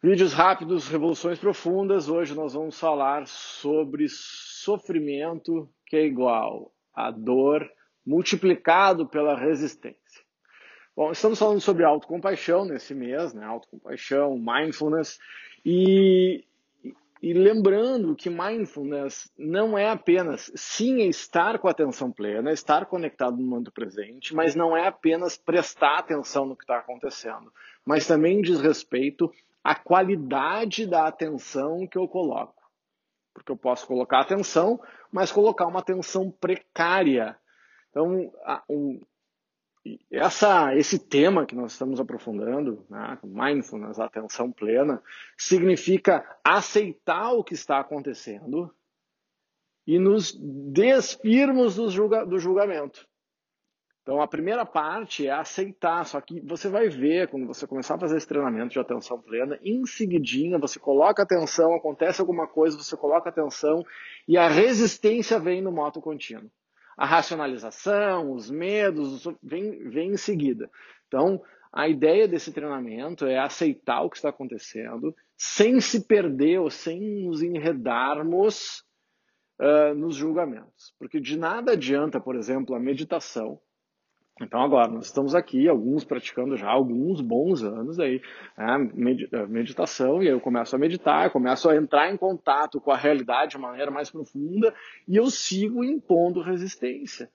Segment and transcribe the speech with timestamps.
[0.00, 2.08] Vídeos rápidos, revoluções profundas.
[2.08, 7.68] Hoje nós vamos falar sobre sofrimento que é igual a dor
[8.06, 10.22] multiplicado pela resistência.
[10.94, 13.44] Bom, estamos falando sobre autocompaixão nesse mês, né?
[13.44, 15.18] Autocompaixão, mindfulness
[15.66, 16.44] e,
[17.20, 23.36] e lembrando que mindfulness não é apenas sim estar com a atenção plena, estar conectado
[23.36, 27.52] no momento presente, mas não é apenas prestar atenção no que está acontecendo,
[27.84, 29.28] mas também diz respeito
[29.68, 32.62] a qualidade da atenção que eu coloco.
[33.34, 34.80] Porque eu posso colocar atenção,
[35.12, 37.38] mas colocar uma atenção precária.
[37.90, 38.32] Então,
[38.66, 38.98] um,
[40.10, 45.02] essa, esse tema que nós estamos aprofundando, né, mindfulness, atenção plena,
[45.36, 48.74] significa aceitar o que está acontecendo
[49.86, 50.32] e nos
[50.72, 53.06] despirmos do, julga, do julgamento.
[54.08, 57.98] Então, a primeira parte é aceitar, só que você vai ver, quando você começar a
[57.98, 62.96] fazer esse treinamento de atenção plena, em seguidinha você coloca atenção, acontece alguma coisa, você
[62.96, 63.84] coloca atenção
[64.26, 66.50] e a resistência vem no moto contínuo.
[66.96, 70.70] A racionalização, os medos, vem, vem em seguida.
[71.06, 76.70] Então, a ideia desse treinamento é aceitar o que está acontecendo, sem se perder ou
[76.70, 78.82] sem nos enredarmos
[79.60, 80.94] uh, nos julgamentos.
[80.98, 83.60] Porque de nada adianta, por exemplo, a meditação,
[84.40, 88.22] então agora, nós estamos aqui, alguns praticando já alguns bons anos aí,
[88.56, 88.78] né,
[89.48, 93.52] meditação, e aí eu começo a meditar, começo a entrar em contato com a realidade
[93.52, 94.72] de maneira mais profunda,
[95.06, 97.30] e eu sigo impondo resistência.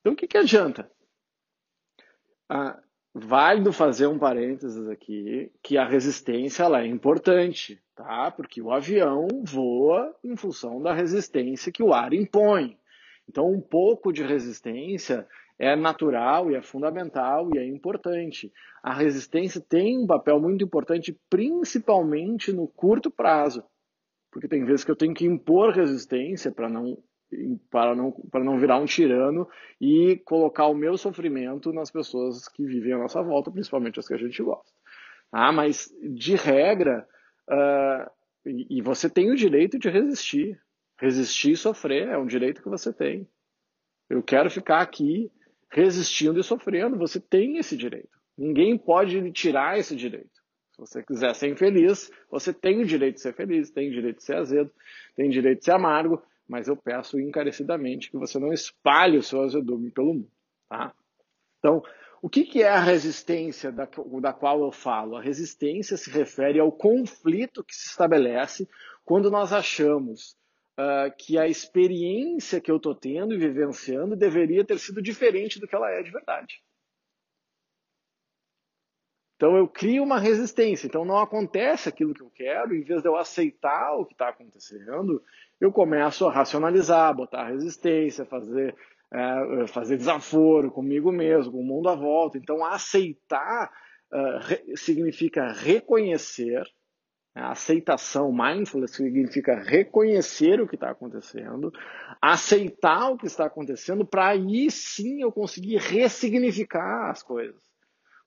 [0.00, 0.90] Então o que, que adianta?
[2.48, 2.80] Ah,
[3.12, 8.30] válido fazer um parênteses aqui, que a resistência ela é importante, tá?
[8.30, 12.77] Porque o avião voa em função da resistência que o ar impõe.
[13.28, 15.26] Então, um pouco de resistência
[15.58, 18.52] é natural e é fundamental e é importante.
[18.82, 23.64] A resistência tem um papel muito importante, principalmente no curto prazo,
[24.30, 26.96] porque tem vezes que eu tenho que impor resistência para não
[27.70, 29.46] para não, para não virar um tirano
[29.80, 34.14] e colocar o meu sofrimento nas pessoas que vivem à nossa volta, principalmente as que
[34.14, 34.72] a gente gosta.
[35.30, 37.06] Ah, mas, de regra,
[37.50, 38.10] uh,
[38.46, 40.58] e, e você tem o direito de resistir.
[40.98, 43.28] Resistir e sofrer é um direito que você tem.
[44.10, 45.30] Eu quero ficar aqui
[45.70, 46.98] resistindo e sofrendo.
[46.98, 48.18] Você tem esse direito.
[48.36, 50.38] Ninguém pode lhe tirar esse direito.
[50.72, 54.18] Se você quiser ser infeliz, você tem o direito de ser feliz, tem o direito
[54.18, 54.72] de ser azedo,
[55.16, 59.22] tem o direito de ser amargo, mas eu peço encarecidamente que você não espalhe o
[59.22, 60.30] seu azedume pelo mundo.
[60.68, 60.94] Tá?
[61.58, 61.82] Então,
[62.22, 63.88] o que, que é a resistência da,
[64.20, 65.16] da qual eu falo?
[65.16, 68.68] A resistência se refere ao conflito que se estabelece
[69.04, 70.37] quando nós achamos
[70.78, 75.66] uh, que a experiência que eu estou tendo e vivenciando deveria ter sido diferente do
[75.66, 76.62] que ela é de verdade.
[79.36, 80.86] Então eu crio uma resistência.
[80.86, 84.28] Então não acontece aquilo que eu quero, em vez de eu aceitar o que está
[84.28, 85.22] acontecendo,
[85.60, 88.76] eu começo a racionalizar, botar resistência, fazer,
[89.12, 92.36] é, fazer desaforo comigo mesmo, com o mundo à volta.
[92.36, 93.70] Então aceitar
[94.12, 96.64] uh, re significa reconhecer
[97.38, 101.72] a aceitação, mindfulness significa reconhecer o que está acontecendo,
[102.20, 107.62] aceitar o que está acontecendo, para aí sim eu conseguir ressignificar as coisas.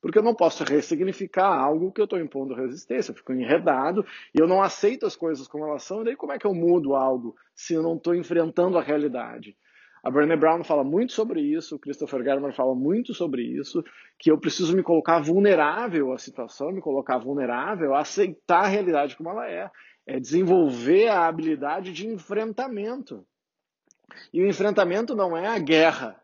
[0.01, 4.41] Porque eu não posso ressignificar algo que eu estou impondo resistência, eu fico enredado e
[4.41, 6.95] eu não aceito as coisas como elas são, e daí como é que eu mudo
[6.95, 9.55] algo se eu não estou enfrentando a realidade?
[10.03, 13.83] A Brené Brown fala muito sobre isso, o Christopher Germer fala muito sobre isso,
[14.17, 19.29] que eu preciso me colocar vulnerável à situação, me colocar vulnerável, aceitar a realidade como
[19.29, 19.69] ela é.
[20.07, 23.23] É desenvolver a habilidade de enfrentamento.
[24.33, 26.19] E o enfrentamento não é a guerra,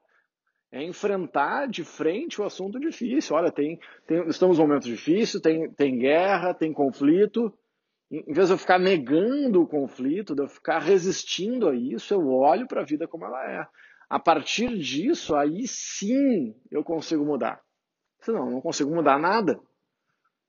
[0.72, 3.36] é enfrentar de frente o assunto difícil.
[3.36, 7.54] Olha, tem, tem, estamos em um momento difícil, tem, tem guerra, tem conflito,
[8.10, 12.28] em vez de eu ficar negando o conflito, de eu ficar resistindo a isso, eu
[12.28, 13.68] olho para a vida como ela é.
[14.10, 17.62] A partir disso, aí sim eu consigo mudar.
[18.22, 19.60] Senão, eu não consigo mudar nada.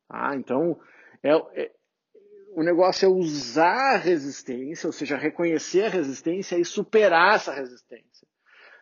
[0.09, 0.79] Ah, então,
[1.23, 1.73] é, é,
[2.53, 8.27] o negócio é usar a resistência, ou seja, reconhecer a resistência e superar essa resistência.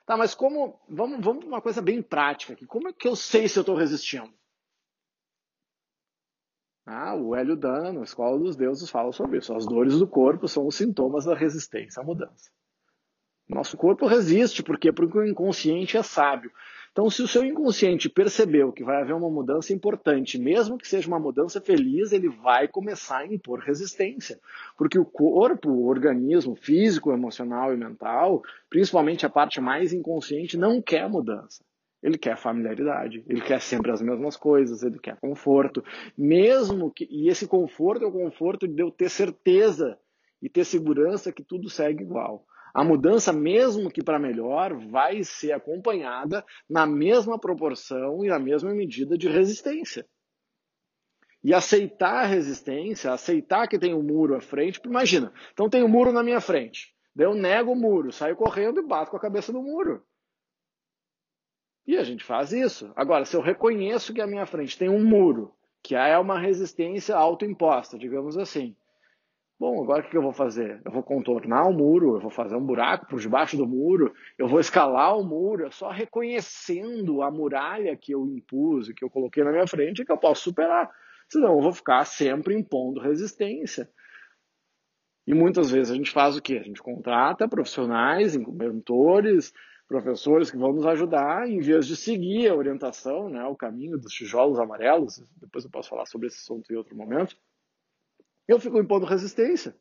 [0.05, 0.81] Tá, mas como.
[0.89, 2.65] Vamos, vamos uma coisa bem prática aqui.
[2.65, 4.33] Como é que eu sei se eu estou resistindo?
[6.87, 9.53] Ah, o Hélio Dana, na Escola dos Deuses, fala sobre isso.
[9.53, 12.49] As dores do corpo são os sintomas da resistência à mudança.
[13.49, 16.51] Nosso corpo resiste, porque porque o inconsciente é sábio.
[16.93, 21.09] Então, se o seu inconsciente percebeu que vai haver uma mudança importante, mesmo que seja
[21.09, 24.41] uma mudança feliz, ele vai começar a impor resistência.
[24.79, 30.81] Porque o corpo, o organismo físico, emocional e mental, principalmente a parte mais inconsciente, não
[30.81, 31.65] quer mudança.
[32.07, 35.83] Ele quer familiaridade, ele quer sempre as mesmas coisas, ele quer conforto,
[36.17, 39.99] mesmo que e esse conforto é o conforto de eu ter certeza
[40.41, 42.47] e ter segurança que tudo segue igual.
[42.73, 48.73] A mudança, mesmo que para melhor, vai ser acompanhada na mesma proporção e na mesma
[48.73, 50.07] medida de resistência.
[51.43, 55.89] E aceitar a resistência, aceitar que tem um muro à frente, imagina, então tem um
[55.89, 56.95] muro na minha frente.
[57.13, 60.05] Daí eu nego o muro, saio correndo e bato com a cabeça no muro.
[61.87, 62.93] E a gente faz isso.
[62.97, 67.15] Agora, se eu reconheço que à minha frente tem um muro, que é uma resistência
[67.15, 68.75] autoimposta, digamos assim.
[69.59, 70.83] Bom, agora o que eu vou fazer?
[70.85, 74.49] Eu vou contornar o muro, eu vou fazer um buraco por debaixo do muro, eu
[74.49, 79.45] vou escalar o muro, é só reconhecendo a muralha que eu impus, que eu coloquei
[79.45, 80.91] na minha frente, que eu posso superar.
[81.29, 83.89] Senão eu vou ficar sempre impondo resistência.
[85.27, 86.59] E muitas vezes a gente faz o quê?
[86.59, 89.53] A gente contrata profissionais, mentores,
[89.87, 94.13] professores que vão nos ajudar, em vez de seguir a orientação, né, o caminho dos
[94.13, 97.37] tijolos amarelos, depois eu posso falar sobre esse assunto em outro momento,
[98.49, 99.77] eu fico impondo resistência.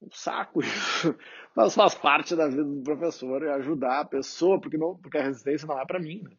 [0.00, 1.16] Um saco isso.
[1.56, 5.22] Mas faz parte da vida do professor é ajudar a pessoa, porque, não, porque a
[5.22, 6.22] resistência não é para mim.
[6.22, 6.36] Né?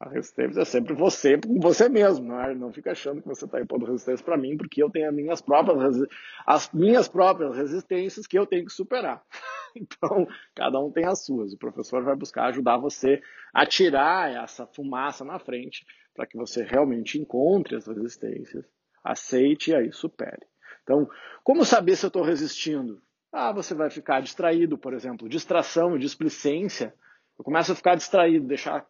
[0.00, 2.54] A resistência é sempre você com você mesmo, não, é?
[2.54, 5.40] não fica achando que você está impondo resistência para mim, porque eu tenho as minhas
[5.40, 6.06] próprias,
[6.46, 9.24] as minhas próprias resistências que eu tenho que superar.
[9.96, 11.52] Então, cada um tem as suas.
[11.52, 13.20] O professor vai buscar ajudar você
[13.52, 15.84] a tirar essa fumaça na frente
[16.14, 18.64] para que você realmente encontre as resistências,
[19.02, 20.46] aceite e aí supere.
[20.84, 21.08] Então,
[21.42, 23.02] como saber se eu estou resistindo?
[23.32, 26.94] Ah, você vai ficar distraído, por exemplo, distração, displicência
[27.38, 28.86] eu começo a ficar distraído, deixar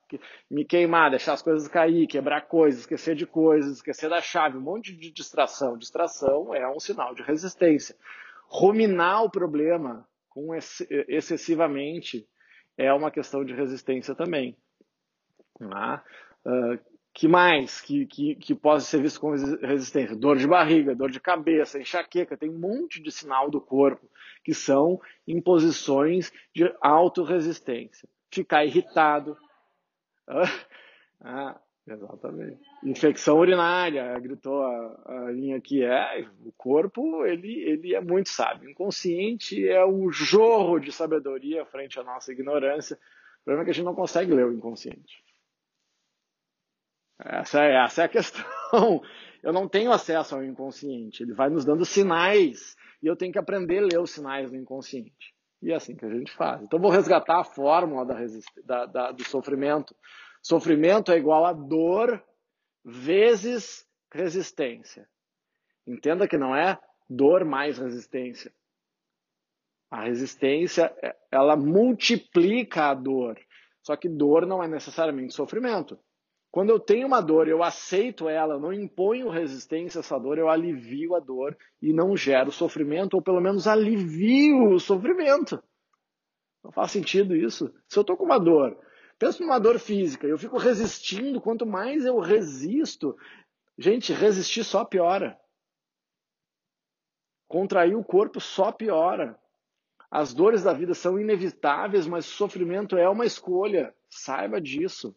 [0.51, 4.61] me queimar, deixar as coisas cair, quebrar coisas, esquecer de coisas, esquecer da chave, um
[4.61, 5.79] monte de distração.
[5.79, 7.97] Distração é um sinal de resistência.
[8.47, 10.55] Ruminar o problema com
[11.09, 12.29] excessivamente
[12.77, 14.57] é uma questão de resistência também.
[16.45, 16.79] Uh,
[17.13, 20.17] que mais que, que, que pode ser visto como resistência?
[20.17, 24.11] Dor de barriga, dor de cabeça, enxaqueca, tem um monte de sinal do corpo
[24.43, 29.37] que são imposições de autorresistência ficar irritado.
[31.21, 32.61] Ah, exatamente.
[32.83, 35.85] Infecção urinária, gritou a, a linha aqui.
[35.85, 38.71] É, o corpo, ele, ele é muito sábio.
[38.71, 42.97] Inconsciente é o jorro de sabedoria frente à nossa ignorância.
[42.97, 45.23] O problema é que a gente não consegue ler o inconsciente.
[47.19, 49.03] Essa é, essa é a questão.
[49.43, 51.23] Eu não tenho acesso ao inconsciente.
[51.23, 54.57] Ele vai nos dando sinais e eu tenho que aprender a ler os sinais do
[54.57, 55.35] inconsciente.
[55.63, 56.63] E é assim que a gente faz.
[56.63, 58.17] Então, vou resgatar a fórmula da,
[58.65, 59.95] da, da, do sofrimento.
[60.45, 62.23] Sofrimento é igual a dor
[62.85, 65.09] vezes resistência.
[65.87, 68.53] Entenda que não é dor mais resistência.
[69.91, 73.41] A resistência, é, ela multiplica a dor.
[73.83, 75.99] Só que dor não é necessariamente sofrimento.
[76.51, 80.51] Quando eu tenho uma dor, eu aceito ela, não imponho resistência a essa dor, eu
[80.51, 85.63] alivio a dor e não gero sofrimento, ou pelo menos alivio o sofrimento.
[86.63, 87.75] Não faz sentido isso.
[87.89, 88.79] Se eu estou com uma dor,
[89.19, 93.17] penso numa dor física, eu fico resistindo, quanto mais eu resisto,
[93.79, 95.39] gente, resistir só piora.
[97.49, 99.39] Contrair o corpo só piora.
[100.11, 103.95] As dores da vida são inevitáveis, mas sofrimento é uma escolha.
[104.09, 105.17] Saiba disso.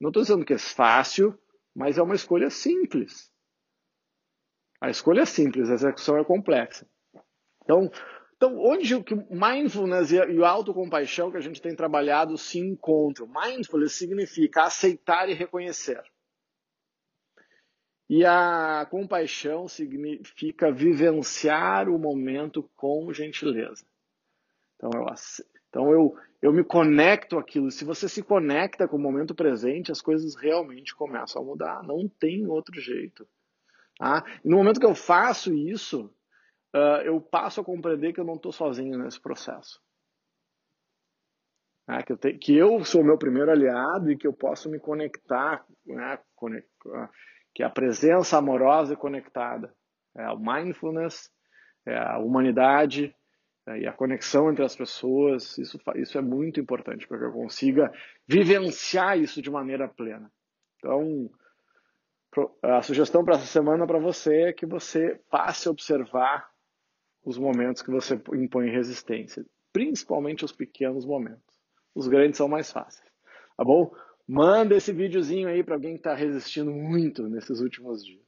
[0.00, 1.38] Não estou dizendo que é fácil,
[1.74, 3.30] mas é uma escolha simples.
[4.80, 6.86] A escolha é simples, a execução é complexa.
[7.62, 7.90] Então,
[8.36, 13.26] então onde o mindfulness e a autocompaixão que a gente tem trabalhado se encontram?
[13.26, 16.02] Mindfulness significa aceitar e reconhecer.
[18.08, 23.84] E a compaixão significa vivenciar o momento com gentileza.
[24.76, 25.06] Então eu,
[25.68, 27.70] então eu, eu me conecto àquilo.
[27.70, 31.82] Se você se conecta com o momento presente, as coisas realmente começam a mudar.
[31.82, 33.26] Não tem outro jeito.
[33.98, 34.24] Tá?
[34.44, 36.14] E no momento que eu faço isso,
[36.76, 39.80] uh, eu passo a compreender que eu não estou sozinho nesse processo.
[41.86, 42.02] Tá?
[42.02, 44.78] que, eu te, que eu sou o meu primeiro aliado e que eu posso me
[44.78, 46.18] conectar, né?
[46.34, 47.10] conectar
[47.54, 49.74] que é a presença amorosa e conectada.
[50.14, 51.30] É o mindfulness,
[51.86, 53.14] é a humanidade,
[53.66, 57.32] né, e a conexão entre as pessoas, isso, isso é muito importante para que eu
[57.32, 57.90] consiga
[58.28, 60.30] vivenciar isso de maneira plena.
[60.76, 61.30] Então,
[62.62, 66.50] a sugestão para essa semana para você é que você passe a observar
[67.26, 71.42] os momentos que você impõe resistência, principalmente os pequenos momentos.
[71.92, 73.10] Os grandes são mais fáceis,
[73.56, 73.92] tá bom?
[74.28, 78.25] Manda esse videozinho aí para alguém que está resistindo muito nesses últimos dias.